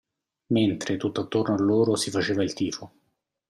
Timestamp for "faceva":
2.09-2.41